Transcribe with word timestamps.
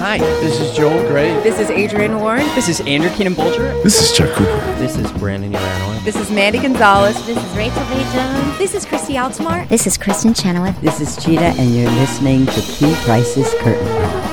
Hi, 0.00 0.16
this 0.16 0.58
is 0.58 0.74
Joel 0.74 1.06
Grey. 1.08 1.28
This 1.42 1.60
is 1.60 1.68
Adrienne 1.68 2.20
Warren. 2.20 2.46
This 2.54 2.70
is 2.70 2.80
Andrew 2.80 3.10
Keenan 3.10 3.34
Bolger. 3.34 3.82
This 3.82 4.00
is 4.00 4.16
Chuck 4.16 4.34
Cooper. 4.34 4.58
This 4.78 4.96
is 4.96 5.12
Brandon 5.12 5.52
Uranoy. 5.52 6.04
This 6.06 6.16
is 6.16 6.30
Mandy 6.30 6.58
Gonzalez. 6.58 7.16
This 7.26 7.36
is 7.36 7.54
Rachel 7.54 7.84
Bay 7.84 8.02
Jones. 8.14 8.56
This 8.56 8.74
is 8.74 8.86
Christy 8.86 9.16
Altomare. 9.16 9.68
This 9.68 9.86
is 9.86 9.98
Kristin 9.98 10.34
Chenoweth. 10.34 10.80
This 10.80 11.02
is 11.02 11.22
Chita, 11.22 11.52
and 11.58 11.74
you're 11.74 11.90
listening 11.90 12.46
to 12.46 12.62
Keith 12.62 12.96
Price's 13.04 13.52
Curtain 13.58 13.86
Call. 13.86 14.30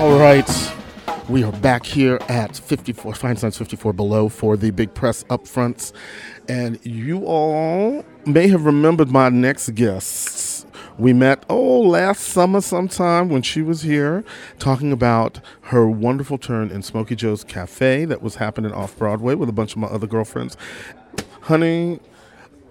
All 0.00 0.18
right. 0.18 0.72
We 1.28 1.44
are 1.44 1.52
back 1.52 1.84
here 1.84 2.18
at 2.28 2.56
54, 2.56 3.12
Feinstein's 3.12 3.58
54 3.58 3.92
Below 3.92 4.30
for 4.30 4.56
the 4.56 4.70
Big 4.70 4.94
Press 4.94 5.22
Upfronts. 5.24 5.92
And 6.48 6.78
you 6.82 7.26
all 7.26 8.06
may 8.26 8.48
have 8.48 8.64
remembered 8.64 9.10
my 9.10 9.28
next 9.28 9.70
guests. 9.74 10.66
We 10.96 11.12
met, 11.12 11.44
oh, 11.50 11.80
last 11.80 12.20
summer 12.20 12.60
sometime 12.60 13.28
when 13.28 13.42
she 13.42 13.62
was 13.62 13.82
here 13.82 14.24
talking 14.60 14.92
about 14.92 15.40
her 15.62 15.88
wonderful 15.88 16.38
turn 16.38 16.70
in 16.70 16.82
Smokey 16.82 17.16
Joe's 17.16 17.42
Cafe 17.42 18.04
that 18.04 18.22
was 18.22 18.36
happening 18.36 18.72
off 18.72 18.96
Broadway 18.96 19.34
with 19.34 19.48
a 19.48 19.52
bunch 19.52 19.72
of 19.72 19.78
my 19.78 19.88
other 19.88 20.06
girlfriends. 20.06 20.56
Honey, 21.42 21.98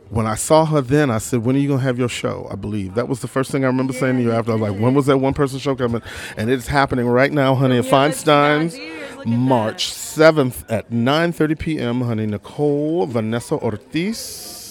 when 0.09 0.25
I 0.25 0.35
saw 0.35 0.63
her 0.66 0.80
then, 0.80 1.09
I 1.09 1.17
said, 1.17 1.44
"When 1.44 1.55
are 1.55 1.59
you 1.59 1.67
gonna 1.67 1.81
have 1.81 1.97
your 1.99 2.08
show?" 2.08 2.47
I 2.52 2.55
believe 2.55 2.94
that 2.94 3.09
was 3.09 3.20
the 3.20 3.27
first 3.27 3.52
thing 3.52 3.63
I 3.66 3.67
remember 3.67 3.94
saying 3.94 4.17
to 4.17 4.23
you. 4.23 4.31
After 4.31 4.52
I 4.52 4.55
was 4.55 4.70
like, 4.70 4.80
"When 4.80 4.94
was 4.94 5.08
that 5.08 5.17
one 5.17 5.33
person 5.33 5.59
show 5.59 5.75
coming?" 5.75 6.02
And 6.38 6.49
it's 6.49 6.67
happening 6.67 7.08
right 7.08 7.31
now, 7.31 7.55
honey. 7.55 7.80
At 7.80 7.85
Feinstein's, 7.85 8.77
March 9.25 9.91
seventh 9.91 10.70
at 10.72 10.91
nine 10.91 11.33
thirty 11.33 11.55
p.m. 11.55 12.02
Honey, 12.02 12.27
Nicole 12.27 13.05
Vanessa 13.08 13.55
Ortiz, 13.55 14.62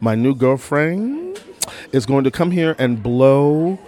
my 0.00 0.14
new 0.14 0.34
girlfriend, 0.34 1.40
is 1.92 2.06
going 2.06 2.24
to 2.24 2.30
come 2.30 2.50
here 2.50 2.74
and 2.78 3.02
blow 3.02 3.78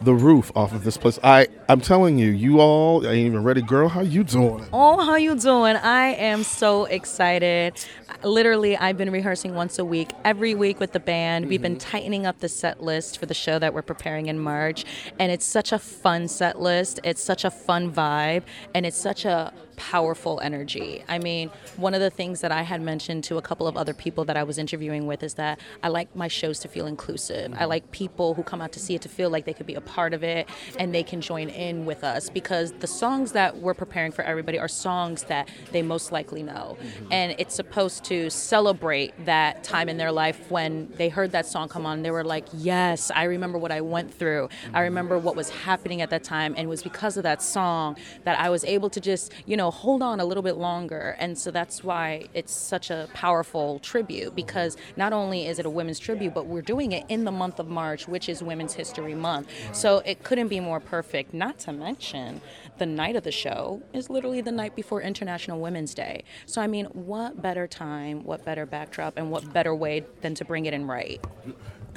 the 0.00 0.14
roof 0.14 0.52
off 0.54 0.72
of 0.72 0.84
this 0.84 0.96
place. 0.96 1.18
I 1.22 1.48
I'm 1.68 1.80
telling 1.80 2.18
you, 2.18 2.30
you 2.30 2.60
all 2.60 3.06
ain't 3.06 3.26
even 3.26 3.42
ready, 3.42 3.62
girl. 3.62 3.88
How 3.88 4.00
you 4.00 4.24
doing? 4.24 4.66
Oh, 4.72 5.04
how 5.04 5.16
you 5.16 5.36
doing? 5.36 5.76
I 5.76 6.14
am 6.14 6.44
so 6.44 6.84
excited. 6.84 7.74
Literally, 8.22 8.76
I've 8.76 8.96
been 8.96 9.10
rehearsing 9.10 9.54
once 9.54 9.78
a 9.78 9.84
week, 9.84 10.12
every 10.24 10.54
week 10.54 10.80
with 10.80 10.92
the 10.92 11.00
band. 11.00 11.44
Mm-hmm. 11.44 11.50
We've 11.50 11.62
been 11.62 11.76
mm-hmm. 11.76 11.90
tightening 11.90 12.26
up 12.26 12.38
the 12.38 12.48
set 12.48 12.82
list 12.82 13.18
for 13.18 13.26
the 13.26 13.34
show 13.34 13.58
that 13.58 13.74
we're 13.74 13.82
preparing 13.82 14.26
in 14.26 14.38
March, 14.38 14.84
and 15.18 15.32
it's 15.32 15.44
such 15.44 15.72
a 15.72 15.78
fun 15.78 16.28
set 16.28 16.60
list. 16.60 17.00
It's 17.04 17.22
such 17.22 17.44
a 17.44 17.50
fun 17.50 17.92
vibe, 17.92 18.42
and 18.74 18.86
it's 18.86 18.96
such 18.96 19.24
a 19.24 19.52
powerful 19.78 20.40
energy. 20.40 21.04
I 21.08 21.18
mean, 21.18 21.50
one 21.76 21.94
of 21.94 22.00
the 22.00 22.10
things 22.10 22.40
that 22.40 22.50
I 22.50 22.62
had 22.62 22.82
mentioned 22.82 23.24
to 23.24 23.38
a 23.38 23.42
couple 23.42 23.66
of 23.66 23.76
other 23.76 23.94
people 23.94 24.24
that 24.24 24.36
I 24.36 24.42
was 24.42 24.58
interviewing 24.58 25.06
with 25.06 25.22
is 25.22 25.34
that 25.34 25.60
I 25.82 25.88
like 25.88 26.14
my 26.14 26.28
shows 26.28 26.58
to 26.60 26.68
feel 26.68 26.86
inclusive. 26.86 27.54
I 27.56 27.64
like 27.64 27.90
people 27.92 28.34
who 28.34 28.42
come 28.42 28.60
out 28.60 28.72
to 28.72 28.80
see 28.80 28.96
it 28.96 29.02
to 29.02 29.08
feel 29.08 29.30
like 29.30 29.44
they 29.44 29.54
could 29.54 29.66
be 29.66 29.76
a 29.76 29.80
part 29.80 30.12
of 30.12 30.24
it 30.24 30.48
and 30.78 30.92
they 30.92 31.04
can 31.04 31.20
join 31.20 31.48
in 31.48 31.86
with 31.86 32.02
us 32.02 32.28
because 32.28 32.72
the 32.72 32.86
songs 32.88 33.32
that 33.32 33.58
we're 33.58 33.72
preparing 33.72 34.10
for 34.10 34.22
everybody 34.22 34.58
are 34.58 34.68
songs 34.68 35.22
that 35.24 35.48
they 35.70 35.80
most 35.80 36.10
likely 36.10 36.42
know. 36.42 36.76
Mm-hmm. 36.80 37.12
And 37.12 37.34
it's 37.38 37.54
supposed 37.54 38.04
to 38.04 38.28
celebrate 38.30 39.14
that 39.24 39.62
time 39.62 39.88
in 39.88 39.96
their 39.96 40.12
life 40.12 40.50
when 40.50 40.92
they 40.96 41.08
heard 41.08 41.30
that 41.32 41.46
song 41.46 41.68
come 41.68 41.86
on. 41.86 42.02
They 42.02 42.10
were 42.10 42.24
like, 42.24 42.46
Yes, 42.52 43.12
I 43.14 43.24
remember 43.24 43.58
what 43.58 43.70
I 43.70 43.80
went 43.80 44.12
through. 44.12 44.48
I 44.74 44.80
remember 44.80 45.18
what 45.18 45.36
was 45.36 45.50
happening 45.50 46.02
at 46.02 46.10
that 46.10 46.24
time. 46.24 46.54
And 46.56 46.64
it 46.64 46.68
was 46.68 46.82
because 46.82 47.16
of 47.16 47.22
that 47.22 47.42
song 47.42 47.96
that 48.24 48.38
I 48.40 48.50
was 48.50 48.64
able 48.64 48.90
to 48.90 49.00
just, 49.00 49.32
you 49.46 49.56
know, 49.56 49.67
hold 49.70 50.02
on 50.02 50.20
a 50.20 50.24
little 50.24 50.42
bit 50.42 50.56
longer. 50.56 51.16
And 51.18 51.36
so 51.38 51.50
that's 51.50 51.82
why 51.82 52.26
it's 52.34 52.52
such 52.52 52.90
a 52.90 53.08
powerful 53.14 53.78
tribute 53.80 54.34
because 54.34 54.76
not 54.96 55.12
only 55.12 55.46
is 55.46 55.58
it 55.58 55.66
a 55.66 55.70
women's 55.70 55.98
tribute, 55.98 56.34
but 56.34 56.46
we're 56.46 56.62
doing 56.62 56.92
it 56.92 57.04
in 57.08 57.24
the 57.24 57.32
month 57.32 57.58
of 57.58 57.68
March, 57.68 58.08
which 58.08 58.28
is 58.28 58.42
Women's 58.42 58.74
History 58.74 59.14
Month. 59.14 59.50
So 59.72 59.98
it 59.98 60.24
couldn't 60.24 60.48
be 60.48 60.60
more 60.60 60.80
perfect. 60.80 61.34
Not 61.34 61.58
to 61.60 61.72
mention, 61.72 62.40
the 62.78 62.86
night 62.86 63.16
of 63.16 63.24
the 63.24 63.32
show 63.32 63.82
is 63.92 64.08
literally 64.08 64.40
the 64.40 64.52
night 64.52 64.76
before 64.76 65.02
International 65.02 65.60
Women's 65.60 65.94
Day. 65.94 66.24
So, 66.46 66.62
I 66.62 66.66
mean, 66.66 66.86
what 66.86 67.42
better 67.42 67.66
time, 67.66 68.24
what 68.24 68.44
better 68.44 68.66
backdrop, 68.66 69.16
and 69.16 69.30
what 69.30 69.52
better 69.52 69.74
way 69.74 70.04
than 70.20 70.34
to 70.36 70.44
bring 70.44 70.66
it 70.66 70.74
in 70.74 70.86
right? 70.86 71.24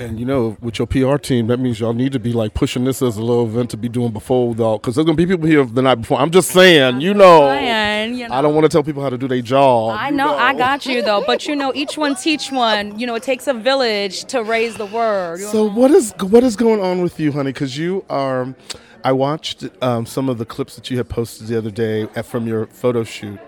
And 0.02 0.20
you 0.20 0.26
know, 0.26 0.58
with 0.62 0.80
your 0.80 0.88
PR 0.88 1.18
team, 1.18 1.48
that 1.48 1.58
means 1.60 1.80
y'all 1.80 1.94
need 1.94 2.12
to 2.14 2.20
be 2.20 2.34
like 2.34 2.54
pushing 2.56 2.86
this 2.86 3.02
as 3.04 3.18
a 3.18 3.22
little 3.22 3.46
event 3.46 3.70
to 3.70 3.78
be 3.78 3.88
doing 3.88 4.12
before, 4.12 4.56
though, 4.56 4.78
because 4.78 4.96
there's 4.96 5.06
gonna 5.06 5.16
be 5.16 5.28
people 5.28 5.48
here 5.48 5.64
the 5.64 5.82
night 5.82 5.96
before. 5.96 6.20
I'm 6.20 6.32
just 6.32 6.50
saying, 6.50 7.02
you 7.02 7.14
know, 7.14 7.48
saying, 7.50 8.16
you 8.16 8.28
know, 8.28 8.34
I 8.34 8.42
don't 8.42 8.56
want 8.56 8.66
to 8.66 8.70
tell 8.70 8.82
people 8.84 9.04
how 9.04 9.10
to 9.10 9.18
do 9.18 9.28
their 9.28 9.42
job. 9.42 9.96
I 10.00 10.10
know, 10.10 10.28
know, 10.28 10.38
I 10.38 10.56
got 10.56 10.86
you 10.88 11.04
though, 11.04 11.24
but 11.28 11.46
you 11.46 11.56
know, 11.56 11.72
each 11.76 11.98
one 11.98 12.16
teach 12.16 12.52
one. 12.52 13.00
You 13.00 13.06
know, 13.06 13.16
it 13.16 13.24
takes 13.24 13.48
a 13.48 13.54
village 13.54 14.26
to 14.26 14.44
raise 14.44 14.76
the 14.76 14.88
word. 14.88 15.40
So 15.40 15.66
what 15.70 15.92
is 15.92 16.14
what 16.20 16.44
is 16.44 16.56
going 16.56 16.82
on 16.82 17.02
with 17.02 17.20
you, 17.20 17.32
honey? 17.32 17.52
Because 17.52 17.78
you 17.78 18.04
are. 18.10 18.56
I 19.04 19.12
watched 19.14 19.68
um, 19.82 20.06
some 20.06 20.30
of 20.30 20.38
the 20.38 20.46
clips 20.46 20.76
that 20.76 20.92
you 20.92 20.98
had 20.98 21.10
posted 21.10 21.48
the 21.48 21.58
other 21.58 21.72
day 21.72 22.06
from 22.24 22.48
your 22.48 22.68
photo 22.68 23.04
shoot, 23.04 23.40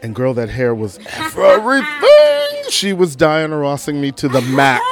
and 0.00 0.14
girl, 0.14 0.34
that 0.34 0.48
hair 0.48 0.74
was 0.74 0.98
everything. 1.38 2.70
she 2.70 2.92
was 2.92 3.16
Diana 3.16 3.56
Rossing 3.56 4.00
me 4.00 4.12
to 4.12 4.28
the 4.28 4.40
max. 4.42 4.84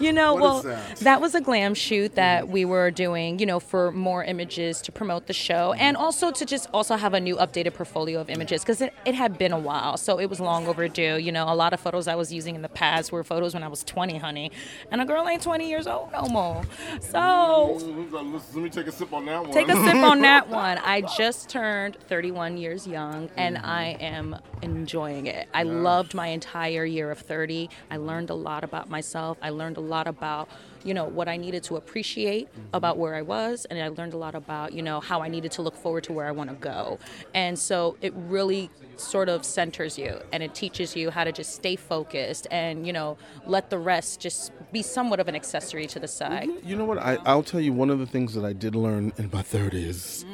You 0.00 0.12
know, 0.12 0.34
what 0.34 0.42
well, 0.42 0.62
that? 0.62 0.96
that? 0.98 1.20
was 1.20 1.34
a 1.34 1.40
glam 1.40 1.74
shoot 1.74 2.14
that 2.14 2.44
mm-hmm. 2.44 2.52
we 2.52 2.64
were 2.64 2.90
doing, 2.90 3.38
you 3.38 3.46
know, 3.46 3.60
for 3.60 3.92
more 3.92 4.24
images 4.24 4.80
to 4.82 4.92
promote 4.92 5.26
the 5.26 5.32
show 5.32 5.72
and 5.74 5.96
also 5.96 6.30
to 6.30 6.44
just 6.44 6.68
also 6.72 6.96
have 6.96 7.14
a 7.14 7.20
new 7.20 7.36
updated 7.36 7.74
portfolio 7.74 8.20
of 8.20 8.30
images 8.30 8.62
because 8.62 8.80
it, 8.80 8.94
it 9.04 9.14
had 9.14 9.38
been 9.38 9.52
a 9.52 9.58
while. 9.58 9.96
So 9.96 10.18
it 10.18 10.26
was 10.26 10.40
long 10.40 10.66
overdue. 10.66 11.18
You 11.18 11.32
know, 11.32 11.52
a 11.52 11.54
lot 11.54 11.72
of 11.72 11.80
photos 11.80 12.08
I 12.08 12.14
was 12.14 12.32
using 12.32 12.54
in 12.54 12.62
the 12.62 12.68
past 12.68 13.12
were 13.12 13.24
photos 13.24 13.54
when 13.54 13.62
I 13.62 13.68
was 13.68 13.82
20, 13.84 14.18
honey. 14.18 14.50
And 14.90 15.00
a 15.00 15.04
girl 15.04 15.28
ain't 15.28 15.42
20 15.42 15.68
years 15.68 15.86
old 15.86 16.12
no 16.12 16.22
more. 16.28 16.62
So. 17.00 17.78
Let 18.12 18.54
me 18.54 18.70
take 18.70 18.86
a 18.86 18.92
sip 18.92 19.12
on 19.12 19.26
that 19.26 19.42
one. 19.42 19.52
Take 19.52 19.68
a 19.68 19.74
sip 19.74 19.96
on 19.96 20.20
that 20.20 20.48
one. 20.48 20.78
I 20.78 21.02
just 21.16 21.48
turned 21.48 21.96
31 22.08 22.56
years 22.56 22.86
young 22.86 23.30
and 23.36 23.56
mm-hmm. 23.56 23.66
I 23.66 23.84
am 24.00 24.36
enjoying 24.62 25.26
it. 25.26 25.48
I 25.54 25.62
yeah. 25.62 25.72
loved 25.72 26.14
my 26.14 26.28
entire 26.28 26.84
year 26.84 27.10
of 27.10 27.18
30. 27.18 27.70
I 27.90 27.96
learned 27.96 28.30
a 28.30 28.34
lot 28.34 28.64
about 28.64 28.88
myself. 28.88 29.38
I 29.42 29.50
learned 29.50 29.76
a 29.76 29.80
lot 29.88 30.06
about 30.06 30.48
you 30.84 30.94
know 30.94 31.04
what 31.04 31.28
I 31.28 31.36
needed 31.36 31.64
to 31.64 31.76
appreciate 31.76 32.48
about 32.72 32.98
where 32.98 33.14
I 33.14 33.22
was, 33.22 33.64
and 33.66 33.78
I 33.80 33.88
learned 33.88 34.14
a 34.14 34.16
lot 34.16 34.34
about 34.34 34.72
you 34.72 34.82
know 34.82 35.00
how 35.00 35.22
I 35.22 35.28
needed 35.28 35.52
to 35.52 35.62
look 35.62 35.76
forward 35.76 36.04
to 36.04 36.12
where 36.12 36.26
I 36.26 36.30
want 36.30 36.50
to 36.50 36.56
go. 36.56 36.98
And 37.34 37.58
so 37.58 37.96
it 38.00 38.12
really 38.14 38.70
sort 38.96 39.28
of 39.28 39.44
centers 39.44 39.98
you, 39.98 40.20
and 40.32 40.42
it 40.42 40.54
teaches 40.54 40.94
you 40.94 41.10
how 41.10 41.24
to 41.24 41.32
just 41.32 41.54
stay 41.54 41.76
focused 41.76 42.46
and 42.50 42.86
you 42.86 42.92
know 42.92 43.18
let 43.46 43.70
the 43.70 43.78
rest 43.78 44.20
just 44.20 44.52
be 44.72 44.82
somewhat 44.82 45.20
of 45.20 45.28
an 45.28 45.34
accessory 45.34 45.86
to 45.88 45.98
the 45.98 46.08
side. 46.08 46.48
You 46.64 46.76
know 46.76 46.84
what? 46.84 46.98
I, 46.98 47.18
I'll 47.24 47.42
tell 47.42 47.60
you 47.60 47.72
one 47.72 47.90
of 47.90 47.98
the 47.98 48.06
things 48.06 48.34
that 48.34 48.44
I 48.44 48.52
did 48.52 48.74
learn 48.74 49.12
in 49.18 49.30
my 49.32 49.42
30s. 49.42 50.24
Mm. 50.24 50.28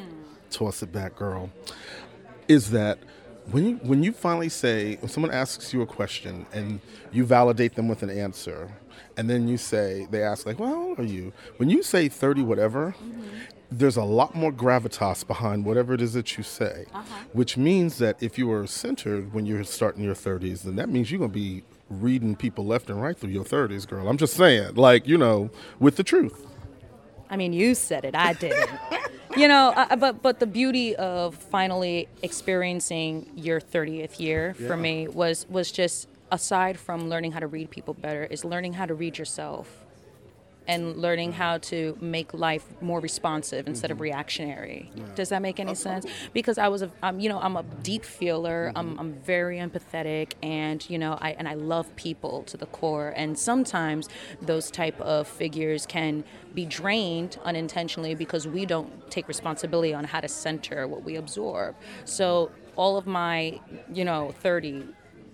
Toss 0.50 0.82
it 0.82 0.93
back, 0.93 1.16
girl. 1.16 1.50
Is 2.48 2.70
that 2.70 2.98
when 3.50 3.66
you 3.66 3.77
when 3.82 4.03
you 4.03 4.12
finally 4.12 4.49
say 4.49 4.97
when 4.97 5.09
someone 5.09 5.32
asks 5.32 5.72
you 5.72 5.82
a 5.82 5.87
question 5.87 6.47
and 6.53 6.81
you 7.12 7.25
validate 7.25 7.75
them 7.75 7.88
with 7.88 8.03
an 8.03 8.10
answer 8.10 8.71
and 9.16 9.28
then 9.28 9.47
you 9.47 9.56
say 9.56 10.06
they 10.10 10.22
ask 10.22 10.47
like 10.47 10.59
well 10.59 10.71
how 10.71 10.82
old 10.82 10.99
are 10.99 11.05
you 11.05 11.32
when 11.59 11.69
you 11.69 11.82
say 11.82 12.09
30 12.09 12.43
whatever 12.43 12.94
mm-hmm. 13.03 13.22
there's 13.71 13.97
a 13.97 14.05
lot 14.05 14.34
more 14.34 14.53
gravitas 14.53 15.27
behind 15.27 15.65
whatever 15.65 15.94
it 15.94 16.00
is 16.00 16.15
that 16.15 16.37
you 16.37 16.43
say 16.43 16.87
uh-huh. 16.94 17.25
which 17.32 17.56
means 17.56 17.99
that 17.99 18.21
if 18.22 18.38
you 18.38 18.50
are 18.50 18.66
centered 18.66 19.32
when 19.34 19.44
you're 19.44 19.65
starting 19.65 20.03
your 20.03 20.15
30s 20.15 20.62
then 20.62 20.76
that 20.76 20.88
means 20.88 21.11
you're 21.11 21.19
going 21.19 21.31
to 21.31 21.34
be 21.34 21.62
reading 21.91 22.34
people 22.34 22.65
left 22.65 22.88
and 22.88 23.00
right 23.03 23.19
through 23.19 23.31
your 23.31 23.44
30s 23.44 23.87
girl 23.87 24.09
i'm 24.09 24.16
just 24.16 24.34
saying 24.34 24.75
like 24.75 25.06
you 25.06 25.19
know 25.19 25.50
with 25.78 25.97
the 25.97 26.05
truth 26.05 26.47
i 27.28 27.37
mean 27.37 27.53
you 27.53 27.75
said 27.75 28.05
it 28.05 28.15
i 28.15 28.32
didn't 28.32 28.71
you 29.37 29.49
know 29.49 29.72
uh, 29.77 29.97
but 29.97 30.22
but 30.22 30.41
the 30.41 30.47
beauty 30.47 30.95
of 30.97 31.34
finally 31.34 32.09
experiencing 32.22 33.31
your 33.34 33.61
30th 33.61 34.19
year 34.19 34.55
yeah. 34.59 34.67
for 34.67 34.77
me 34.77 35.09
was 35.09 35.47
was 35.49 35.71
just 35.72 36.09
aside 36.34 36.78
from 36.78 37.09
learning 37.09 37.33
how 37.33 37.39
to 37.41 37.47
read 37.47 37.71
people 37.71 37.94
better, 37.94 38.25
is 38.25 38.44
learning 38.44 38.73
how 38.73 38.87
to 38.87 38.94
read 38.94 39.17
yourself 39.17 39.83
and 40.66 40.96
learning 40.96 41.32
how 41.32 41.58
to 41.58 41.96
make 42.00 42.32
life 42.32 42.64
more 42.81 43.00
responsive 43.00 43.66
instead 43.66 43.88
mm-hmm. 43.88 43.96
of 43.96 44.00
reactionary. 44.00 44.90
Yeah. 44.94 45.05
Does 45.14 45.28
that 45.28 45.43
make 45.43 45.61
any 45.61 45.75
sense? 45.75 46.06
Because 46.32 46.58
I 46.58 46.69
was, 46.69 46.82
a, 46.82 46.90
I'm, 47.02 47.20
you 47.20 47.28
know, 47.28 47.38
I'm 47.38 47.56
a 47.56 47.62
deep 47.82 48.05
feeler. 48.05 48.69
Mm-hmm. 48.69 48.78
I'm, 48.78 48.99
I'm 48.99 49.12
very 49.14 49.58
empathetic, 49.58 50.32
and 50.43 50.88
you 50.88 50.99
know, 50.99 51.19
I 51.20 51.31
and 51.32 51.49
I 51.49 51.55
love 51.55 51.94
people 51.96 52.43
to 52.44 52.56
the 52.56 52.66
core. 52.66 53.12
And 53.16 53.38
sometimes 53.38 54.08
those 54.40 54.70
type 54.70 55.00
of 55.00 55.28
figures 55.28 55.87
can 55.87 56.25
be 56.55 56.64
drained 56.64 57.38
unintentionally 57.44 58.14
because 58.14 58.46
we 58.46 58.64
don't 58.64 59.10
take 59.10 59.28
responsibility 59.28 59.93
on 59.93 60.05
how 60.05 60.20
to 60.20 60.28
center 60.28 60.87
what 60.87 61.02
we 61.05 61.17
absorb. 61.17 61.75
So 62.05 62.50
all 62.76 62.96
of 62.96 63.06
my, 63.06 63.60
you 63.93 64.05
know, 64.05 64.32
30 64.40 64.84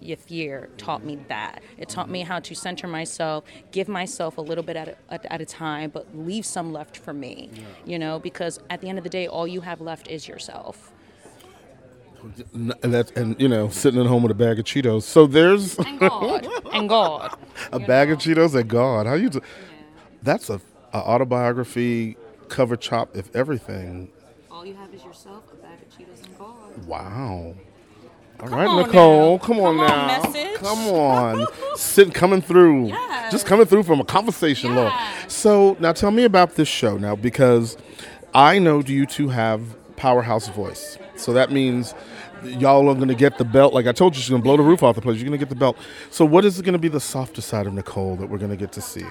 year 0.00 0.68
taught 0.78 1.04
me 1.04 1.18
that. 1.28 1.62
It 1.78 1.88
taught 1.88 2.10
me 2.10 2.22
how 2.22 2.40
to 2.40 2.54
center 2.54 2.86
myself, 2.86 3.44
give 3.72 3.88
myself 3.88 4.38
a 4.38 4.40
little 4.40 4.64
bit 4.64 4.76
at 4.76 4.98
a, 5.08 5.32
at 5.32 5.40
a 5.40 5.46
time, 5.46 5.90
but 5.90 6.16
leave 6.16 6.46
some 6.46 6.72
left 6.72 6.96
for 6.96 7.12
me. 7.12 7.50
Yeah. 7.52 7.62
You 7.84 7.98
know, 7.98 8.18
because 8.18 8.60
at 8.70 8.80
the 8.80 8.88
end 8.88 8.98
of 8.98 9.04
the 9.04 9.10
day, 9.10 9.26
all 9.26 9.46
you 9.46 9.60
have 9.62 9.80
left 9.80 10.08
is 10.08 10.26
yourself. 10.26 10.92
And 12.52 12.92
that's 12.92 13.10
and 13.12 13.40
you 13.40 13.48
know 13.48 13.70
sitting 13.70 13.98
at 13.98 14.06
home 14.06 14.22
with 14.22 14.32
a 14.32 14.34
bag 14.34 14.58
of 14.58 14.66
Cheetos. 14.66 15.02
So 15.02 15.26
there's 15.26 15.78
and 15.78 15.98
God 15.98 16.46
and 16.72 16.86
God. 16.86 17.34
a 17.72 17.78
bag 17.78 18.10
of 18.10 18.18
Cheetos 18.18 18.54
and 18.54 18.68
God. 18.68 19.06
How 19.06 19.14
you? 19.14 19.30
Do? 19.30 19.40
That's 20.22 20.50
a, 20.50 20.60
a 20.92 20.98
autobiography 20.98 22.18
cover 22.48 22.76
chop, 22.76 23.16
if 23.16 23.34
everything. 23.34 24.12
All 24.50 24.66
you 24.66 24.74
have 24.74 24.92
is 24.92 25.02
yourself, 25.02 25.44
a 25.50 25.56
bag 25.56 25.78
of 25.80 25.88
Cheetos 25.96 26.26
and 26.26 26.38
God. 26.38 26.86
Wow. 26.86 27.54
All 28.42 28.48
Come 28.48 28.58
right, 28.58 28.86
Nicole. 28.86 29.38
now. 29.38 29.44
Come 29.44 29.60
on 29.60 29.76
Come 29.76 29.80
on, 29.80 29.86
now. 29.88 30.22
message. 30.22 30.54
Come 30.56 30.78
on. 30.88 31.46
Sit 31.76 32.14
coming 32.14 32.40
through. 32.40 32.88
Yes. 32.88 33.32
Just 33.32 33.46
coming 33.46 33.66
through 33.66 33.82
from 33.82 34.00
a 34.00 34.04
conversation, 34.04 34.74
Lord. 34.74 34.92
So 35.28 35.76
now 35.80 35.92
tell 35.92 36.10
me 36.10 36.24
about 36.24 36.54
this 36.54 36.68
show 36.68 36.96
now 36.96 37.16
because 37.16 37.76
I 38.34 38.58
know 38.58 38.80
you 38.80 39.06
two 39.06 39.28
have 39.28 39.62
powerhouse 39.96 40.48
voice. 40.48 40.96
So 41.16 41.32
that 41.34 41.50
means 41.52 41.94
y'all 42.42 42.88
are 42.88 42.94
going 42.94 43.08
to 43.08 43.14
get 43.14 43.36
the 43.36 43.44
belt. 43.44 43.74
Like 43.74 43.86
I 43.86 43.92
told 43.92 44.14
you, 44.16 44.22
she's 44.22 44.30
going 44.30 44.40
to 44.40 44.44
blow 44.44 44.56
the 44.56 44.62
roof 44.62 44.82
off 44.82 44.94
the 44.94 45.02
place. 45.02 45.18
You're 45.18 45.28
going 45.28 45.38
to 45.38 45.44
get 45.44 45.50
the 45.50 45.54
belt. 45.60 45.76
So 46.10 46.24
what 46.24 46.44
is 46.46 46.60
going 46.62 46.72
to 46.72 46.78
be 46.78 46.88
the 46.88 47.00
softer 47.00 47.42
side 47.42 47.66
of 47.66 47.74
Nicole 47.74 48.16
that 48.16 48.28
we're 48.30 48.38
going 48.38 48.50
to 48.50 48.56
get 48.56 48.72
to 48.72 48.80
see? 48.80 49.04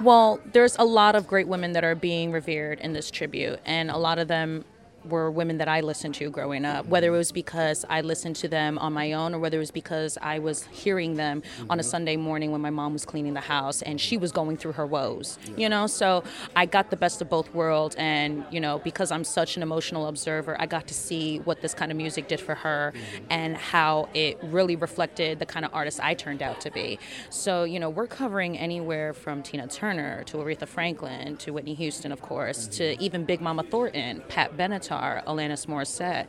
Well, 0.00 0.38
there's 0.52 0.76
a 0.78 0.84
lot 0.84 1.16
of 1.16 1.26
great 1.26 1.48
women 1.48 1.72
that 1.72 1.82
are 1.82 1.96
being 1.96 2.30
revered 2.30 2.78
in 2.80 2.92
this 2.92 3.10
tribute, 3.10 3.58
and 3.64 3.90
a 3.90 3.96
lot 3.96 4.18
of 4.20 4.28
them 4.28 4.64
were 5.08 5.30
women 5.30 5.58
that 5.58 5.68
I 5.68 5.80
listened 5.80 6.14
to 6.16 6.30
growing 6.30 6.64
up, 6.64 6.86
whether 6.86 7.08
it 7.08 7.16
was 7.16 7.32
because 7.32 7.84
I 7.88 8.00
listened 8.00 8.36
to 8.36 8.48
them 8.48 8.78
on 8.78 8.92
my 8.92 9.12
own 9.12 9.34
or 9.34 9.38
whether 9.38 9.56
it 9.56 9.60
was 9.60 9.70
because 9.70 10.18
I 10.20 10.38
was 10.38 10.64
hearing 10.64 11.14
them 11.14 11.42
on 11.70 11.78
a 11.78 11.82
mm-hmm. 11.82 11.90
Sunday 11.90 12.16
morning 12.16 12.52
when 12.52 12.60
my 12.60 12.70
mom 12.70 12.92
was 12.92 13.04
cleaning 13.04 13.34
the 13.34 13.40
house 13.40 13.82
and 13.82 14.00
she 14.00 14.16
was 14.16 14.32
going 14.32 14.56
through 14.56 14.72
her 14.72 14.86
woes, 14.86 15.38
you 15.56 15.68
know? 15.68 15.86
So 15.86 16.24
I 16.54 16.66
got 16.66 16.90
the 16.90 16.96
best 16.96 17.20
of 17.22 17.28
both 17.28 17.52
worlds, 17.54 17.96
and, 17.96 18.44
you 18.50 18.60
know, 18.60 18.78
because 18.78 19.10
I'm 19.10 19.24
such 19.24 19.56
an 19.56 19.62
emotional 19.62 20.06
observer, 20.06 20.56
I 20.60 20.66
got 20.66 20.86
to 20.88 20.94
see 20.94 21.38
what 21.38 21.60
this 21.60 21.74
kind 21.74 21.90
of 21.90 21.96
music 21.96 22.28
did 22.28 22.40
for 22.40 22.54
her 22.54 22.92
mm-hmm. 22.94 23.24
and 23.30 23.56
how 23.56 24.08
it 24.14 24.38
really 24.42 24.76
reflected 24.76 25.38
the 25.38 25.46
kind 25.46 25.64
of 25.64 25.74
artist 25.74 26.00
I 26.00 26.14
turned 26.14 26.42
out 26.42 26.60
to 26.62 26.70
be. 26.70 26.98
So, 27.30 27.64
you 27.64 27.80
know, 27.80 27.90
we're 27.90 28.06
covering 28.06 28.58
anywhere 28.58 29.12
from 29.12 29.42
Tina 29.42 29.66
Turner 29.68 30.24
to 30.24 30.38
Aretha 30.38 30.66
Franklin 30.66 31.36
to 31.38 31.52
Whitney 31.52 31.74
Houston, 31.74 32.12
of 32.12 32.20
course, 32.22 32.66
to 32.68 32.82
mm-hmm. 32.82 33.02
even 33.02 33.24
Big 33.24 33.40
Mama 33.40 33.62
Thornton, 33.62 34.22
Pat 34.28 34.56
Benatar, 34.56 34.95
Alanis 35.26 35.66
Morissette. 35.66 36.26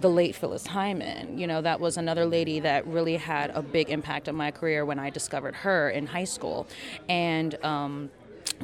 The 0.00 0.10
late 0.10 0.34
Phyllis 0.34 0.66
Hyman, 0.66 1.38
you 1.38 1.46
know, 1.46 1.62
that 1.62 1.78
was 1.78 1.96
another 1.96 2.26
lady 2.26 2.58
that 2.60 2.84
really 2.86 3.16
had 3.16 3.50
a 3.50 3.62
big 3.62 3.90
impact 3.90 4.28
on 4.28 4.34
my 4.34 4.50
career 4.50 4.84
when 4.84 4.98
I 4.98 5.08
discovered 5.08 5.54
her 5.54 5.88
in 5.88 6.06
high 6.06 6.24
school. 6.24 6.66
And, 7.08 7.54
um, 7.64 8.10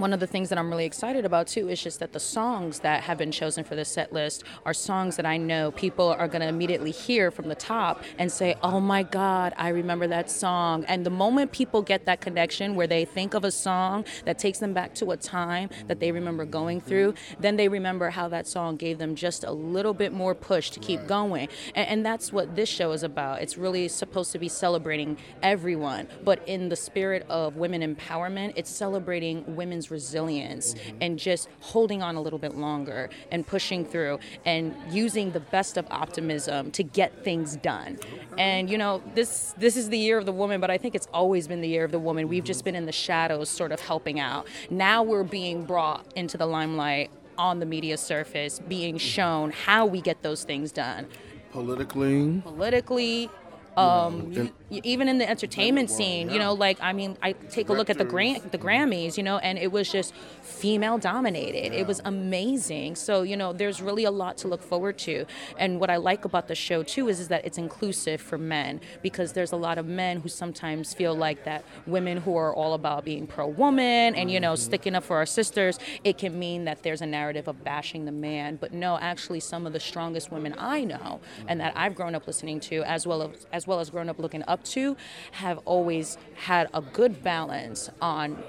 one 0.01 0.13
of 0.15 0.21
the 0.21 0.27
things 0.27 0.49
that 0.49 0.59
I'm 0.59 0.71
really 0.71 0.87
excited 0.87 1.25
about 1.25 1.47
too 1.47 1.69
is 1.69 1.83
just 1.83 2.01
that 2.01 2.13
the 2.13 2.21
songs 2.21 2.81
that 2.81 3.03
have 3.03 3.19
been 3.19 3.31
chosen 3.31 3.65
for 3.65 3.75
this 3.75 3.89
set 3.89 4.13
list 4.13 4.45
are 4.65 4.73
songs 4.73 5.17
that 5.17 5.27
I 5.27 5.37
know 5.37 5.71
people 5.73 6.09
are 6.09 6.27
going 6.27 6.41
to 6.41 6.49
immediately 6.49 6.91
hear 6.91 7.31
from 7.31 7.49
the 7.49 7.55
top 7.55 8.03
and 8.19 8.33
say, 8.33 8.55
"Oh 8.63 8.81
my 8.81 9.03
God, 9.03 9.53
I 9.57 9.69
remember 9.69 10.07
that 10.07 10.31
song." 10.31 10.85
And 10.87 11.05
the 11.05 11.11
moment 11.11 11.53
people 11.53 11.83
get 11.83 12.07
that 12.07 12.21
connection 12.21 12.75
where 12.75 12.87
they 12.87 13.05
think 13.05 13.35
of 13.35 13.45
a 13.45 13.51
song 13.51 14.05
that 14.25 14.39
takes 14.39 14.59
them 14.59 14.73
back 14.73 14.95
to 14.95 15.11
a 15.11 15.17
time 15.17 15.69
that 15.87 16.01
they 16.01 16.13
remember 16.13 16.45
going 16.47 16.81
through, 16.81 17.15
then 17.39 17.57
they 17.57 17.69
remember 17.69 18.11
how 18.11 18.29
that 18.29 18.47
song 18.47 18.77
gave 18.77 18.99
them 18.99 19.15
just 19.15 19.45
a 19.45 19.53
little 19.53 19.95
bit 19.95 20.13
more 20.13 20.35
push 20.35 20.71
to 20.71 20.81
keep 20.81 21.07
going. 21.07 21.49
And, 21.75 21.89
and 21.89 22.07
that's 22.07 22.33
what 22.33 22.57
this 22.57 22.69
show 22.69 22.93
is 22.93 23.03
about. 23.03 23.43
It's 23.43 23.59
really 23.59 23.89
supposed 23.89 24.33
to 24.33 24.39
be 24.39 24.49
celebrating 24.49 25.19
everyone, 25.43 26.09
but 26.25 26.47
in 26.49 26.71
the 26.71 26.77
spirit 26.77 27.27
of 27.29 27.57
women 27.57 27.83
empowerment, 27.83 28.55
it's 28.57 28.71
celebrating 28.71 29.45
women's 29.57 29.90
resilience 29.91 30.75
mm-hmm. 30.75 30.97
and 31.01 31.19
just 31.19 31.49
holding 31.61 32.03
on 32.03 32.17
a 32.17 32.21
little 32.21 32.39
bit 32.39 32.57
longer 32.57 33.11
and 33.31 33.47
pushing 33.47 33.85
through 33.85 34.19
and 34.45 34.75
using 34.91 35.33
the 35.33 35.41
best 35.41 35.77
of 35.77 35.87
optimism 35.91 36.71
to 36.73 36.83
get 36.83 37.25
things 37.25 37.57
done. 37.57 37.99
And 38.39 38.71
you 38.71 38.79
know, 38.79 39.03
this 39.15 39.55
this 39.59 39.77
is 39.77 39.89
the 39.89 39.99
year 39.99 40.19
of 40.19 40.27
the 40.27 40.33
woman, 40.33 40.61
but 40.61 40.71
I 40.71 40.79
think 40.79 40.95
it's 40.95 41.09
always 41.13 41.49
been 41.49 41.61
the 41.61 41.69
year 41.69 41.85
of 41.85 41.93
the 41.93 41.99
woman. 41.99 42.29
We've 42.29 42.45
just 42.45 42.61
mm-hmm. 42.61 42.65
been 42.67 42.75
in 42.77 42.87
the 42.87 42.93
shadows 42.93 43.49
sort 43.49 43.73
of 43.73 43.81
helping 43.81 44.21
out. 44.21 44.47
Now 44.71 45.03
we're 45.03 45.25
being 45.25 45.65
brought 45.65 46.07
into 46.17 46.37
the 46.37 46.47
limelight 46.47 47.11
on 47.39 47.59
the 47.59 47.67
media 47.67 47.97
surface, 47.97 48.59
being 48.59 48.97
mm-hmm. 48.97 48.99
shown 48.99 49.51
how 49.51 49.87
we 49.87 50.01
get 50.01 50.23
those 50.23 50.45
things 50.45 50.73
done 50.73 51.07
Politically, 51.53 52.41
politically 52.43 53.29
um, 53.77 54.33
y- 54.35 54.53
y- 54.71 54.81
even 54.85 55.09
in 55.09 55.19
the 55.19 55.29
entertainment 55.29 55.91
scene, 55.91 56.31
you 56.31 56.39
know, 56.39 56.53
like 56.53 56.79
I 56.81 56.93
mean, 56.93 57.17
I 57.23 57.33
take 57.33 57.69
a 57.69 57.73
look 57.73 57.89
at 57.91 57.99
the 57.99 58.05
Gram- 58.05 58.41
the 58.51 58.59
Grammys, 58.59 59.17
you 59.17 59.23
know, 59.23 59.39
and 59.39 59.59
it 59.59 59.71
was 59.73 59.91
just 59.91 60.15
female 60.43 60.99
dominated. 60.99 61.73
It 61.75 61.87
was 61.87 62.01
amazing. 62.05 62.97
So 62.97 63.23
you 63.23 63.37
know, 63.37 63.53
there's 63.53 63.81
really 63.81 64.05
a 64.05 64.11
lot 64.11 64.37
to 64.39 64.49
look 64.49 64.63
forward 64.63 64.99
to. 64.99 65.25
And 65.59 65.81
what 65.81 65.91
I 65.91 65.97
like 65.97 66.25
about 66.25 66.49
the 66.49 66.55
show 66.55 66.83
too 66.83 67.09
is, 67.09 67.21
is 67.21 67.29
that 67.29 67.45
it's 67.45 67.59
inclusive 67.59 68.21
for 68.21 68.39
men 68.39 68.81
because 69.03 69.33
there's 69.33 69.53
a 69.53 69.57
lot 69.57 69.79
of 69.79 69.87
men 69.87 70.21
who 70.21 70.29
sometimes 70.29 70.93
feel 70.95 71.15
like 71.15 71.45
that 71.45 71.65
women 71.87 72.19
who 72.19 72.37
are 72.37 72.55
all 72.55 72.75
about 72.75 73.05
being 73.05 73.27
pro 73.27 73.47
woman 73.47 74.15
and 74.15 74.31
you 74.31 74.41
know 74.41 74.55
sticking 74.57 74.95
up 74.95 75.05
for 75.05 75.17
our 75.17 75.27
sisters, 75.27 75.79
it 76.05 76.19
can 76.19 76.39
mean 76.39 76.65
that 76.65 76.83
there's 76.83 77.03
a 77.03 77.07
narrative 77.07 77.49
of 77.49 77.63
bashing 77.65 78.05
the 78.05 78.13
man. 78.13 78.57
But 78.57 78.73
no, 78.73 78.99
actually, 78.99 79.41
some 79.41 79.67
of 79.67 79.73
the 79.73 79.81
strongest 79.81 80.33
women 80.33 80.55
I 80.59 80.85
know 80.85 81.21
and 81.47 81.61
that 81.61 81.73
I've 81.77 81.95
grown 81.95 82.15
up 82.15 82.27
listening 82.27 82.61
to, 82.61 82.83
as 82.83 83.07
well 83.07 83.23
as 83.23 83.47
as 83.53 83.60
well 83.67 83.81
as 83.81 83.91
grown 83.91 84.09
up 84.09 84.19
looking 84.19 84.45
up 84.47 84.65
to, 84.65 84.97
have 85.33 85.59
always 85.65 86.19
had 86.35 86.69
a 86.75 86.81
good 86.81 87.23
balance 87.23 87.91
on 88.01 88.43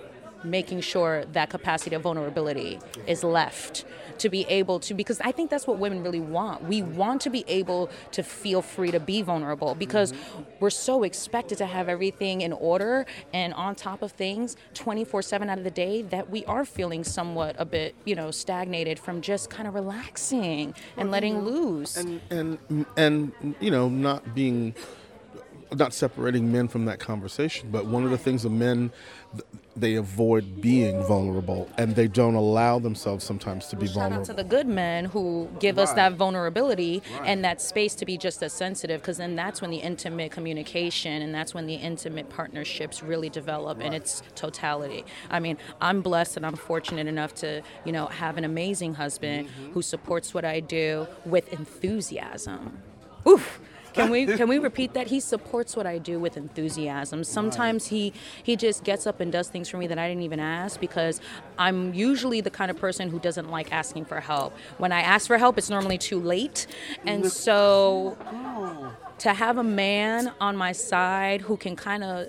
making 0.44 0.81
sure 0.81 1.25
that 1.25 1.50
capacity 1.50 1.96
of 1.96 2.02
vulnerability 2.02 2.80
is 3.08 3.24
left 3.24 3.86
to 4.18 4.30
be 4.30 4.46
able 4.50 4.80
to 4.80 4.94
because 4.94 5.19
I 5.22 5.31
think 5.31 5.50
that's 5.50 5.66
what 5.66 5.80
women 5.80 6.04
really 6.04 6.19
want. 6.19 6.63
We 6.63 6.81
want 6.81 7.22
to 7.22 7.30
be 7.30 7.44
able 7.48 7.90
to 8.12 8.24
feel 8.24 8.62
free 8.62 8.92
to 8.92 9.00
be 9.00 9.22
vulnerable 9.22 9.74
because 9.75 10.13
mm-hmm. 10.13 10.44
we're 10.60 10.69
so 10.69 11.04
expected 11.04 11.58
to 11.60 11.66
have 11.66 11.90
everything 11.90 12.42
in 12.42 12.54
order 12.54 13.06
and 13.34 13.54
on 13.54 13.75
top 13.75 14.02
of 14.02 14.12
things 14.12 14.56
24/7 14.75 15.50
out 15.50 15.58
of 15.58 15.63
the 15.63 15.72
day 15.72 16.04
that 16.04 16.30
we 16.30 16.46
are 16.46 16.66
feeling 16.66 17.04
somewhat 17.04 17.56
a 17.58 17.66
bit, 17.66 17.96
you 18.06 18.16
know, 18.16 18.31
stagnated 18.31 19.00
from 19.00 19.22
just 19.22 19.50
kind 19.50 19.68
of 19.68 19.74
relaxing 19.74 20.75
and 20.98 21.10
letting 21.10 21.40
loose. 21.42 21.98
and 21.98 22.22
and 22.30 22.86
and 22.98 23.56
you 23.60 23.72
know, 23.72 23.90
not 23.90 24.36
being 24.36 24.75
not 25.73 25.94
separating 25.94 26.51
men 26.51 26.68
from 26.68 26.85
that 26.85 27.00
conversation, 27.00 27.69
but 27.71 27.85
one 27.85 28.03
of 28.03 28.12
the 28.12 28.18
things 28.18 28.45
of 28.45 28.51
men 28.51 28.91
they 29.75 29.95
avoid 29.95 30.62
being 30.62 31.01
vulnerable 31.03 31.69
and 31.77 31.95
they 31.95 32.07
don't 32.07 32.35
allow 32.35 32.77
themselves 32.77 33.23
sometimes 33.23 33.68
to 33.68 33.77
be 33.77 33.88
Shout 33.88 33.95
out 33.95 34.01
vulnerable. 34.01 34.25
to 34.25 34.33
the 34.33 34.44
good 34.44 34.68
men 34.68 35.06
who 35.06 35.50
give 35.59 35.79
us 35.79 35.94
that 35.94 36.13
vulnerability 36.13 37.01
and 37.23 37.44
that 37.45 37.62
space 37.62 37.95
to 37.95 38.06
be 38.06 38.18
just 38.18 38.44
as 38.44 38.51
sensitive 38.51 39.01
because 39.01 39.18
then 39.18 39.35
that's 39.35 39.62
when 39.62 39.71
the 39.71 39.77
intimate 39.77 40.31
communication 40.31 41.21
and 41.21 41.33
that's 41.33 41.53
when 41.53 41.68
the 41.68 41.75
intimate 41.75 42.29
partnerships 42.29 43.01
really 43.01 43.29
develop 43.29 43.79
in 43.79 43.94
its 43.94 44.21
totality. 44.35 45.06
I 45.29 45.39
mean, 45.39 45.57
I'm 45.79 46.01
blessed 46.01 46.36
and 46.36 46.46
I'm 46.46 46.57
fortunate 46.57 47.07
enough 47.07 47.34
to, 47.36 47.62
you 47.86 47.93
know, 47.93 48.07
have 48.07 48.38
an 48.38 48.43
amazing 48.43 48.96
husband 48.96 49.48
mm-hmm. 49.48 49.72
who 49.72 49.81
supports 49.81 50.34
what 50.34 50.43
I 50.43 50.60
do 50.60 51.07
with 51.25 51.51
enthusiasm. 51.53 52.79
Oof. 53.25 53.62
Can 53.93 54.10
we 54.10 54.25
can 54.25 54.48
we 54.48 54.57
repeat 54.57 54.93
that? 54.93 55.07
He 55.07 55.19
supports 55.19 55.75
what 55.75 55.86
I 55.86 55.98
do 55.98 56.19
with 56.19 56.38
enthusiasm. 56.38 57.24
Sometimes 57.24 57.88
he 57.88 58.13
he 58.41 58.55
just 58.55 58.83
gets 58.83 59.05
up 59.05 59.19
and 59.19 59.31
does 59.31 59.50
things 59.50 59.69
for 59.69 59.77
me 59.77 59.88
that 59.88 59.98
I 59.98 60.07
didn't 60.07 60.24
even 60.24 60.39
ask 60.39 60.79
because 60.79 61.19
I'm 61.57 61.93
usually 61.93 62.41
the 62.41 62.50
kind 62.50 62.71
of 62.71 62.77
person 62.77 63.10
who 63.10 63.19
doesn't 63.19 63.50
like 63.50 63.71
asking 63.71 64.05
for 64.05 64.19
help. 64.19 64.55
When 64.77 64.91
I 64.91 65.01
ask 65.01 65.27
for 65.27 65.38
help, 65.38 65.57
it's 65.57 65.69
normally 65.69 65.98
too 65.98 66.19
late, 66.19 66.67
and 67.05 67.29
so 67.31 68.17
to 69.19 69.33
have 69.33 69.57
a 69.57 69.63
man 69.63 70.33
on 70.41 70.57
my 70.57 70.71
side 70.71 71.41
who 71.41 71.55
can 71.55 71.75
kind 71.75 72.03
of 72.03 72.27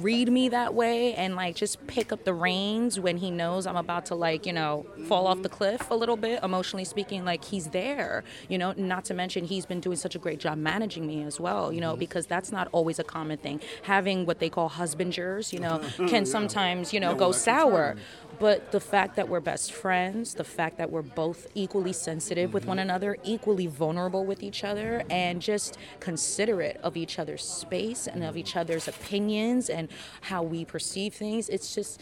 read 0.00 0.30
me 0.30 0.48
that 0.48 0.74
way 0.74 1.14
and 1.14 1.36
like 1.36 1.56
just 1.56 1.86
pick 1.86 2.12
up 2.12 2.24
the 2.24 2.34
reins 2.34 2.98
when 2.98 3.16
he 3.18 3.30
knows 3.30 3.66
I'm 3.66 3.76
about 3.76 4.06
to 4.06 4.14
like, 4.14 4.46
you 4.46 4.52
know, 4.52 4.86
fall 5.06 5.26
off 5.26 5.42
the 5.42 5.48
cliff 5.48 5.90
a 5.90 5.94
little 5.94 6.16
bit, 6.16 6.42
emotionally 6.42 6.84
speaking, 6.84 7.24
like 7.24 7.44
he's 7.44 7.68
there, 7.68 8.24
you 8.48 8.58
know, 8.58 8.72
not 8.76 9.04
to 9.06 9.14
mention 9.14 9.44
he's 9.44 9.66
been 9.66 9.80
doing 9.80 9.96
such 9.96 10.14
a 10.14 10.18
great 10.18 10.40
job 10.40 10.58
managing 10.58 11.06
me 11.06 11.22
as 11.22 11.40
well, 11.40 11.72
you 11.72 11.80
know, 11.80 11.96
because 11.96 12.26
that's 12.26 12.52
not 12.52 12.68
always 12.72 12.98
a 12.98 13.04
common 13.04 13.38
thing. 13.38 13.60
Having 13.82 14.26
what 14.26 14.38
they 14.38 14.48
call 14.48 14.68
husbanders, 14.68 15.52
you 15.52 15.60
know, 15.60 15.80
can 16.08 16.26
sometimes, 16.26 16.92
you 16.92 17.00
know, 17.00 17.14
go 17.14 17.32
sour. 17.32 17.96
But 18.38 18.72
the 18.72 18.80
fact 18.80 19.16
that 19.16 19.28
we're 19.28 19.40
best 19.40 19.72
friends, 19.72 20.34
the 20.34 20.44
fact 20.44 20.78
that 20.78 20.90
we're 20.90 21.02
both 21.02 21.46
equally 21.54 21.92
sensitive 21.92 22.52
with 22.52 22.66
one 22.66 22.78
mm-hmm. 22.78 22.90
another, 22.90 23.16
equally 23.24 23.66
vulnerable 23.66 24.24
with 24.24 24.42
each 24.42 24.64
other, 24.64 25.02
and 25.10 25.40
just 25.40 25.78
considerate 26.00 26.78
of 26.82 26.96
each 26.96 27.18
other's 27.18 27.44
space 27.44 28.06
and 28.06 28.24
of 28.24 28.36
each 28.36 28.50
mm-hmm. 28.50 28.60
other's 28.60 28.88
opinions 28.88 29.68
and 29.70 29.88
how 30.22 30.42
we 30.42 30.64
perceive 30.64 31.14
things, 31.14 31.48
it's 31.48 31.74
just. 31.74 32.00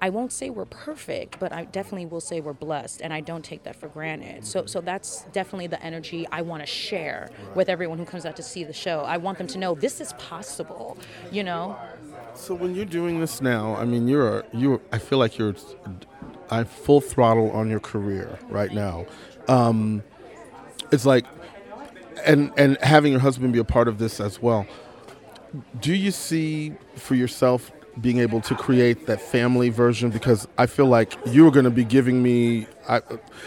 I 0.00 0.10
won't 0.10 0.30
say 0.30 0.50
we're 0.50 0.66
perfect, 0.66 1.38
but 1.38 1.52
I 1.52 1.64
definitely 1.64 2.04
will 2.04 2.20
say 2.20 2.42
we're 2.42 2.52
blessed, 2.52 3.00
and 3.00 3.14
I 3.14 3.22
don't 3.22 3.42
take 3.42 3.62
that 3.62 3.76
for 3.76 3.88
granted. 3.88 4.46
So, 4.46 4.66
so 4.66 4.78
mm-hmm. 4.78 4.86
that's 4.86 5.22
definitely 5.32 5.68
the 5.68 5.82
energy 5.82 6.26
I 6.30 6.42
want 6.42 6.62
to 6.62 6.66
share 6.66 7.30
with 7.54 7.70
everyone 7.70 7.96
who 7.96 8.04
comes 8.04 8.26
out 8.26 8.36
to 8.36 8.42
see 8.42 8.62
the 8.62 8.74
show. 8.74 9.00
I 9.00 9.16
want 9.16 9.38
them 9.38 9.46
to 9.48 9.58
know 9.58 9.74
this 9.74 10.02
is 10.02 10.12
possible, 10.14 10.98
you 11.30 11.44
know. 11.44 11.78
So 12.36 12.54
when 12.54 12.74
you're 12.74 12.84
doing 12.84 13.20
this 13.20 13.40
now, 13.40 13.74
I 13.76 13.84
mean, 13.84 14.06
you're 14.08 14.44
you. 14.52 14.80
I 14.92 14.98
feel 14.98 15.18
like 15.18 15.38
you're, 15.38 15.54
I 16.50 16.64
full 16.64 17.00
throttle 17.00 17.50
on 17.50 17.68
your 17.70 17.80
career 17.80 18.38
right 18.48 18.72
now. 18.72 19.06
Um, 19.48 20.02
it's 20.92 21.06
like, 21.06 21.24
and 22.24 22.52
and 22.56 22.76
having 22.82 23.12
your 23.12 23.20
husband 23.20 23.52
be 23.52 23.58
a 23.58 23.64
part 23.64 23.88
of 23.88 23.98
this 23.98 24.20
as 24.20 24.40
well. 24.40 24.66
Do 25.80 25.94
you 25.94 26.10
see 26.10 26.74
for 26.96 27.14
yourself 27.14 27.72
being 28.00 28.18
able 28.18 28.40
to 28.42 28.54
create 28.54 29.06
that 29.06 29.20
family 29.20 29.70
version 29.70 30.10
because 30.10 30.46
I 30.58 30.66
feel 30.66 30.86
like 30.86 31.16
you're 31.26 31.50
going 31.50 31.64
to 31.64 31.70
be 31.70 31.84
giving 31.84 32.22
me. 32.22 32.66
I, 32.88 33.00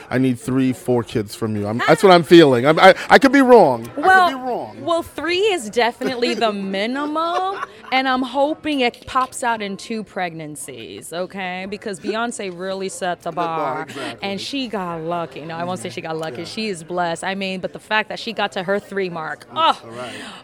I 0.10 0.18
need 0.18 0.40
three, 0.40 0.74
four 0.74 1.04
kids 1.04 1.36
from 1.36 1.56
you. 1.56 1.68
I'm, 1.68 1.78
that's 1.80 2.04
what 2.04 2.12
I'm 2.12 2.24
feeling. 2.24 2.66
I'm, 2.66 2.80
I, 2.80 2.96
I 3.10 3.20
could 3.20 3.32
be 3.32 3.42
wrong. 3.42 3.90
Well, 3.96 4.10
I 4.10 4.32
could 4.32 4.38
be 4.38 4.44
wrong. 4.44 4.82
well, 4.82 5.04
three 5.04 5.40
is 5.40 5.70
definitely 5.70 6.34
the 6.34 6.52
minimum, 6.52 7.60
and 7.92 8.08
I'm 8.08 8.22
hoping 8.22 8.82
it 8.82 9.06
pops 9.08 9.44
out 9.44 9.62
in 9.62 9.78
two 9.78 10.04
pregnancies, 10.04 11.12
okay? 11.14 11.66
Because 11.70 12.00
Beyonce 12.00 12.58
really 12.58 12.90
set 12.90 13.22
the 13.22 13.32
bar, 13.34 13.84
exactly. 13.84 14.30
and 14.30 14.40
she 14.40 14.68
got 14.68 15.02
lucky. 15.02 15.42
No, 15.42 15.56
I 15.56 15.64
won't 15.64 15.80
say 15.80 15.90
she 15.90 16.02
got 16.02 16.18
lucky. 16.18 16.46
She 16.46 16.68
is 16.68 16.84
blessed. 16.84 17.24
I 17.24 17.36
mean, 17.36 17.60
but 17.60 17.74
the 17.74 17.80
fact 17.80 18.10
that 18.10 18.20
she 18.20 18.34
got 18.34 18.52
to 18.54 18.64
her 18.64 18.80
three 18.80 19.10
mark, 19.10 19.48
oh, 19.56 19.74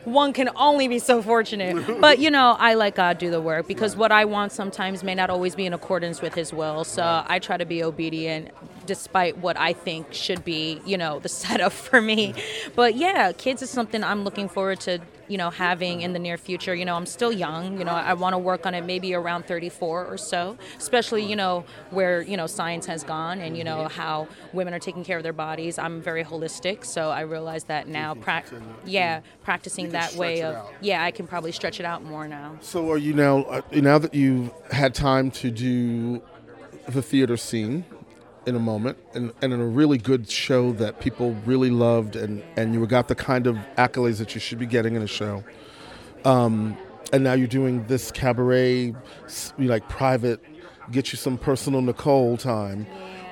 one 0.03 0.33
can 0.33 0.49
only 0.55 0.87
be 0.87 0.99
so 0.99 1.21
fortunate. 1.21 1.99
but 2.01 2.19
you 2.19 2.31
know, 2.31 2.55
I 2.59 2.75
let 2.75 2.95
God 2.95 3.17
do 3.17 3.29
the 3.29 3.41
work 3.41 3.67
because 3.67 3.95
what 3.95 4.11
I 4.11 4.25
want 4.25 4.51
sometimes 4.51 5.03
may 5.03 5.15
not 5.15 5.29
always 5.29 5.55
be 5.55 5.65
in 5.65 5.73
accordance 5.73 6.21
with 6.21 6.33
His 6.33 6.53
will. 6.53 6.83
So 6.83 7.23
I 7.27 7.39
try 7.39 7.57
to 7.57 7.65
be 7.65 7.83
obedient 7.83 8.51
despite 8.85 9.37
what 9.39 9.57
I 9.57 9.73
think 9.73 10.13
should 10.13 10.45
be, 10.45 10.81
you 10.85 10.97
know, 10.97 11.19
the 11.19 11.29
setup 11.45 11.73
for 11.73 12.01
me. 12.01 12.33
But 12.75 12.95
yeah, 12.95 13.31
kids 13.31 13.61
is 13.61 13.69
something 13.69 14.03
I'm 14.03 14.23
looking 14.23 14.47
forward 14.47 14.79
to, 14.81 14.99
you 15.27 15.38
know, 15.38 15.50
having 15.50 16.01
in 16.01 16.13
the 16.13 16.20
near 16.20 16.38
future. 16.38 16.75
You 16.75 16.86
know, 16.86 16.96
I'm 16.96 17.05
still 17.05 17.32
young. 17.32 17.77
You 17.77 17.86
know, 17.86 17.91
I 17.91 18.13
want 18.13 18.34
to 18.34 18.38
work 18.38 18.65
on 18.65 18.74
it 18.74 18.86
maybe 18.86 19.13
around 19.13 19.46
34 19.46 20.05
or 20.05 20.17
so, 20.17 20.58
especially, 20.77 21.24
you 21.24 21.36
know, 21.36 21.65
where, 21.89 22.22
you 22.22 22.38
know, 22.38 22.48
science 22.48 22.86
has 22.86 23.03
gone 23.03 23.39
and, 23.39 23.58
you 23.58 23.63
know, 23.63 23.88
how 23.88 24.27
women 24.53 24.74
are 24.74 24.79
taking 24.79 25.03
care 25.03 25.17
of 25.17 25.24
their 25.24 25.34
bodies. 25.34 25.77
I'm 25.77 26.01
very 26.01 26.24
holistic, 26.24 26.86
so 26.86 27.10
I 27.10 27.22
realize 27.22 27.65
that 27.65 27.88
now, 27.88 28.15
prac- 28.15 28.48
yeah, 28.86 29.22
practicing 29.44 29.91
that 29.91 30.13
way 30.15 30.44
of, 30.44 30.58
yeah, 30.82 31.03
I 31.03 31.12
can 31.12 31.27
probably 31.27 31.51
stretch 31.51 31.79
it 31.79 31.86
out 31.86 32.03
more 32.03 32.27
now. 32.27 32.58
So 32.62 32.91
are 32.91 32.98
you 32.98 33.13
now? 33.13 33.44
Uh, 33.44 33.62
now 33.74 33.98
that 33.98 34.13
you've 34.13 34.51
had 34.72 34.94
time 34.94 35.32
to 35.32 35.51
do 35.51 36.22
the 36.88 37.01
theater 37.01 37.38
scene 37.38 37.86
in 38.45 38.55
a 38.55 38.59
moment, 38.59 38.97
and, 39.13 39.33
and 39.41 39.53
in 39.53 39.59
a 39.59 39.65
really 39.65 39.97
good 39.97 40.29
show 40.29 40.71
that 40.73 40.99
people 40.99 41.33
really 41.45 41.69
loved, 41.69 42.15
and 42.15 42.43
and 42.55 42.73
you 42.73 42.85
got 42.87 43.07
the 43.07 43.15
kind 43.15 43.47
of 43.47 43.55
accolades 43.77 44.17
that 44.17 44.35
you 44.35 44.41
should 44.41 44.59
be 44.59 44.65
getting 44.65 44.95
in 44.95 45.01
a 45.01 45.07
show. 45.07 45.43
Um, 46.23 46.77
and 47.13 47.23
now 47.23 47.33
you're 47.33 47.47
doing 47.47 47.85
this 47.87 48.11
cabaret, 48.11 48.95
like 49.57 49.87
private, 49.89 50.41
get 50.91 51.11
you 51.11 51.17
some 51.17 51.37
personal 51.37 51.81
Nicole 51.81 52.37
time. 52.37 52.85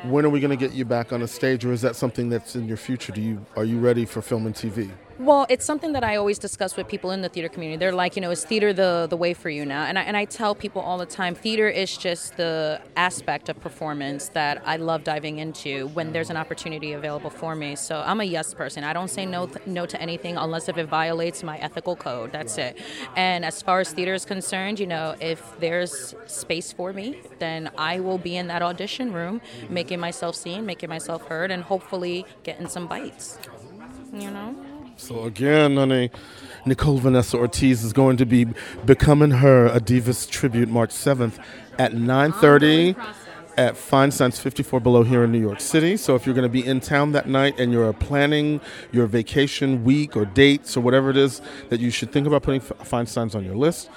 When 0.03 0.25
are 0.25 0.29
we 0.29 0.39
going 0.39 0.57
to 0.57 0.57
get 0.57 0.73
you 0.73 0.85
back 0.85 1.13
on 1.13 1.21
a 1.21 1.27
stage, 1.27 1.63
or 1.65 1.71
is 1.71 1.81
that 1.81 1.95
something 1.95 2.29
that's 2.29 2.55
in 2.55 2.67
your 2.67 2.77
future? 2.77 3.11
Do 3.11 3.21
you 3.21 3.45
are 3.55 3.65
you 3.65 3.79
ready 3.79 4.05
for 4.05 4.21
film 4.21 4.45
and 4.45 4.55
TV? 4.55 4.91
Well, 5.23 5.45
it's 5.47 5.63
something 5.63 5.93
that 5.93 6.03
I 6.03 6.17
always 6.17 6.37
discuss 6.37 6.75
with 6.75 6.89
people 6.89 7.11
in 7.11 7.21
the 7.21 7.29
theater 7.29 7.47
community. 7.47 7.77
They're 7.77 7.93
like, 7.93 8.17
you 8.17 8.21
know, 8.21 8.31
is 8.31 8.43
theater 8.43 8.73
the, 8.73 9.07
the 9.09 9.15
way 9.15 9.33
for 9.33 9.49
you 9.49 9.65
now? 9.65 9.85
And 9.85 9.97
I, 9.97 10.01
and 10.01 10.17
I 10.17 10.25
tell 10.25 10.53
people 10.53 10.81
all 10.81 10.97
the 10.97 11.05
time, 11.05 11.33
theater 11.33 11.69
is 11.69 11.95
just 11.95 12.35
the 12.35 12.81
aspect 12.97 13.47
of 13.47 13.57
performance 13.61 14.27
that 14.29 14.61
I 14.65 14.75
love 14.75 15.05
diving 15.05 15.37
into 15.39 15.87
when 15.93 16.11
there's 16.11 16.29
an 16.29 16.35
opportunity 16.35 16.91
available 16.91 17.29
for 17.29 17.55
me. 17.55 17.77
So 17.77 18.03
I'm 18.05 18.19
a 18.19 18.25
yes 18.25 18.53
person. 18.53 18.83
I 18.83 18.91
don't 18.91 19.07
say 19.07 19.25
no 19.25 19.49
no 19.65 19.85
to 19.85 20.01
anything 20.01 20.35
unless 20.35 20.67
if 20.67 20.77
it 20.77 20.87
violates 20.87 21.41
my 21.41 21.57
ethical 21.59 21.95
code. 21.95 22.33
That's 22.33 22.57
it. 22.57 22.77
And 23.15 23.45
as 23.45 23.61
far 23.61 23.79
as 23.79 23.93
theater 23.93 24.13
is 24.13 24.25
concerned, 24.25 24.77
you 24.77 24.87
know, 24.87 25.15
if 25.21 25.57
there's 25.61 26.15
space 26.25 26.73
for 26.73 26.91
me, 26.91 27.21
then 27.39 27.71
I 27.77 28.01
will 28.01 28.17
be 28.17 28.35
in 28.35 28.47
that 28.47 28.61
audition 28.61 29.13
room, 29.13 29.39
making 29.69 30.01
myself 30.01 30.35
seen, 30.35 30.65
making 30.65 30.89
myself 30.89 31.27
heard, 31.27 31.49
and 31.49 31.63
hopefully 31.63 32.25
getting 32.43 32.67
some 32.67 32.87
bites. 32.87 33.39
You 34.11 34.29
know. 34.29 34.72
So 34.95 35.23
again, 35.23 35.77
honey, 35.77 36.11
Nicole 36.65 36.97
Vanessa 36.97 37.37
Ortiz 37.37 37.83
is 37.83 37.93
going 37.93 38.17
to 38.17 38.25
be 38.25 38.47
becoming 38.85 39.31
her 39.31 39.65
a 39.65 39.79
Divas 39.79 40.29
tribute 40.29 40.69
March 40.69 40.91
7th 40.91 41.39
at 41.77 41.93
9:30 41.93 42.95
at 43.57 43.75
Feinstein's 43.75 44.39
54 44.39 44.79
Below 44.79 45.03
here 45.03 45.23
in 45.23 45.31
New 45.31 45.39
York 45.39 45.59
City. 45.59 45.97
So 45.97 46.15
if 46.15 46.25
you're 46.25 46.35
going 46.35 46.47
to 46.47 46.49
be 46.49 46.65
in 46.65 46.79
town 46.79 47.11
that 47.11 47.27
night 47.27 47.59
and 47.59 47.71
you're 47.71 47.93
planning 47.93 48.61
your 48.91 49.05
vacation 49.05 49.83
week 49.83 50.15
or 50.15 50.25
dates 50.25 50.75
or 50.75 50.81
whatever 50.81 51.09
it 51.09 51.17
is 51.17 51.41
that 51.69 51.79
you 51.79 51.89
should 51.91 52.11
think 52.11 52.25
about 52.25 52.43
putting 52.43 52.61
Fine 52.61 53.07
on 53.35 53.43
your 53.43 53.55
list. 53.55 53.89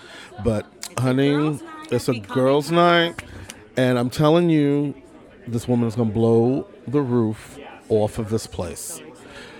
But 0.44 0.66
honey, 0.98 1.58
it's 1.90 2.08
a 2.08 2.14
girls' 2.14 2.70
night, 2.70 3.22
and 3.76 3.98
I'm 3.98 4.10
telling 4.10 4.50
you, 4.50 4.94
this 5.46 5.68
woman 5.68 5.88
is 5.88 5.94
going 5.94 6.08
to 6.08 6.14
blow 6.14 6.68
the 6.86 7.00
roof 7.00 7.58
off 7.88 8.18
of 8.18 8.30
this 8.30 8.46
place. 8.46 9.00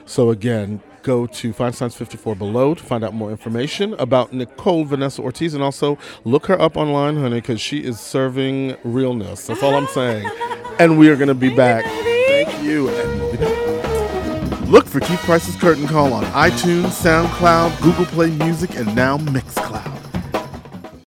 So 0.05 0.31
again, 0.31 0.83
go 1.07 1.25
to 1.25 1.53
Feinstein's 1.53 1.95
54 1.95 2.35
below 2.35 2.75
to 2.75 2.83
find 2.83 3.05
out 3.05 3.15
more 3.15 3.31
information 3.31 3.95
about 3.95 4.33
Nicole 4.33 4.85
Vanessa 4.85 5.23
Ortiz 5.23 5.55
and 5.55 5.63
also 5.63 5.97
look 6.25 6.47
her 6.47 6.61
up 6.61 6.77
online, 6.77 7.17
honey, 7.17 7.37
because 7.37 7.61
she 7.61 7.85
is 7.85 8.01
serving 8.01 8.77
realness. 8.83 9.47
That's 9.47 9.63
all 9.63 9.77
I'm 9.77 9.87
saying. 9.87 10.29
and 10.81 10.99
we 10.99 11.09
are 11.09 11.15
going 11.15 11.29
to 11.29 11.35
be 11.35 11.55
back. 11.55 11.85
Thank 11.85 12.61
you. 12.61 12.89
And 12.89 13.21
we'll 13.21 13.31
be 13.31 13.39
back. 13.39 14.67
Look 14.69 14.87
for 14.87 14.99
Keith 14.99 15.21
Price's 15.21 15.55
Curtain 15.55 15.87
Call 15.87 16.13
on 16.13 16.25
iTunes, 16.25 16.87
SoundCloud, 16.87 17.81
Google 17.83 18.07
Play 18.07 18.31
Music, 18.31 18.75
and 18.75 18.93
now 18.97 19.17
Mixcloud. 19.17 19.96